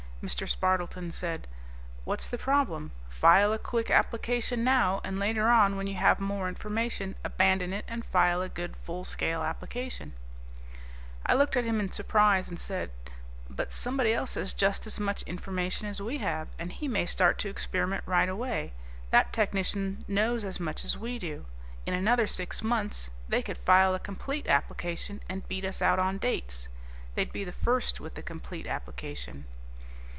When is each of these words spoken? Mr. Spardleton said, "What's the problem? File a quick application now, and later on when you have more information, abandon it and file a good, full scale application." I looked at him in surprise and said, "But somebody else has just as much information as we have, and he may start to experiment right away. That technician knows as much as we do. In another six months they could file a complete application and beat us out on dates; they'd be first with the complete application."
Mr. 0.21 0.47
Spardleton 0.47 1.11
said, 1.11 1.47
"What's 2.03 2.27
the 2.27 2.37
problem? 2.37 2.91
File 3.09 3.53
a 3.53 3.57
quick 3.57 3.89
application 3.89 4.63
now, 4.63 5.01
and 5.03 5.17
later 5.17 5.47
on 5.49 5.75
when 5.75 5.87
you 5.87 5.95
have 5.95 6.19
more 6.19 6.47
information, 6.47 7.15
abandon 7.23 7.73
it 7.73 7.85
and 7.87 8.05
file 8.05 8.39
a 8.43 8.47
good, 8.49 8.77
full 8.83 9.03
scale 9.03 9.41
application." 9.41 10.13
I 11.25 11.33
looked 11.33 11.57
at 11.57 11.63
him 11.65 11.79
in 11.79 11.89
surprise 11.89 12.49
and 12.49 12.59
said, 12.59 12.91
"But 13.49 13.73
somebody 13.73 14.13
else 14.13 14.35
has 14.35 14.53
just 14.53 14.85
as 14.85 14.99
much 14.99 15.23
information 15.23 15.87
as 15.87 15.99
we 15.99 16.19
have, 16.19 16.49
and 16.59 16.71
he 16.71 16.87
may 16.87 17.07
start 17.07 17.39
to 17.39 17.49
experiment 17.49 18.03
right 18.05 18.29
away. 18.29 18.73
That 19.09 19.33
technician 19.33 20.05
knows 20.07 20.43
as 20.45 20.59
much 20.59 20.85
as 20.85 20.95
we 20.95 21.17
do. 21.17 21.47
In 21.87 21.95
another 21.95 22.27
six 22.27 22.61
months 22.61 23.09
they 23.27 23.41
could 23.41 23.57
file 23.57 23.95
a 23.95 23.99
complete 23.99 24.45
application 24.45 25.19
and 25.27 25.47
beat 25.47 25.65
us 25.65 25.81
out 25.81 25.97
on 25.97 26.19
dates; 26.19 26.67
they'd 27.15 27.33
be 27.33 27.43
first 27.45 27.99
with 27.99 28.13
the 28.13 28.21
complete 28.21 28.67
application." 28.67 29.47